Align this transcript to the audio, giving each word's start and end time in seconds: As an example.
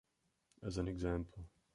As 0.63 0.79
an 0.79 0.87
example. 0.87 1.45